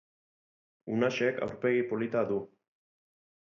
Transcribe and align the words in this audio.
Unaxek 0.95 1.43
aurpegi 1.47 1.85
polita 1.93 2.25
du 2.35 2.41